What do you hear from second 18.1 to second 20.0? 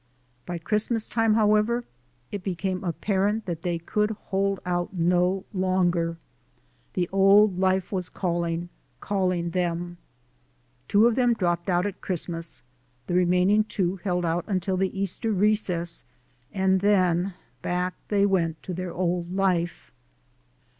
went to their old life.